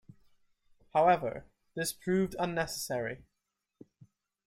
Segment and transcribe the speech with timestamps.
[0.95, 1.45] However,
[1.75, 3.23] this proved unnecessary.